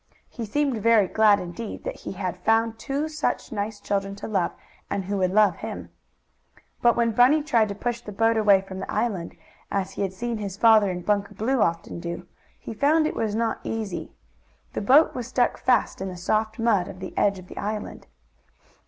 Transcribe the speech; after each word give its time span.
He 0.29 0.45
seemed 0.45 0.81
very 0.81 1.07
glad 1.07 1.39
Indeed 1.39 1.83
that 1.83 1.97
he 1.97 2.13
had 2.13 2.35
found 2.39 2.79
two 2.79 3.07
such 3.07 3.51
nice 3.51 3.79
children 3.79 4.15
to 4.15 4.27
love, 4.27 4.51
and 4.89 5.05
who 5.05 5.17
would 5.17 5.29
love 5.31 5.57
him. 5.57 5.91
But 6.81 6.95
when 6.95 7.11
Bunny 7.11 7.43
tried 7.43 7.69
to 7.69 7.75
push 7.75 8.01
the 8.01 8.11
boat 8.11 8.35
away 8.35 8.61
from 8.61 8.79
the 8.79 8.89
island, 8.91 9.37
as 9.69 9.91
he 9.91 10.01
had 10.01 10.11
seen 10.11 10.39
his 10.39 10.57
father 10.57 10.89
and 10.89 11.05
Bunker 11.05 11.35
Blue 11.35 11.61
often 11.61 11.99
do, 11.99 12.25
he 12.59 12.73
found 12.73 13.05
it 13.05 13.13
was 13.13 13.35
not 13.35 13.59
easy. 13.63 14.11
The 14.73 14.81
boat 14.81 15.13
was 15.13 15.27
stuck 15.27 15.59
fast 15.59 16.01
in 16.01 16.07
the 16.07 16.17
soft 16.17 16.57
mud 16.57 16.87
of 16.87 16.99
the 16.99 17.15
edge 17.15 17.37
of 17.37 17.45
the 17.47 17.57
island. 17.59 18.07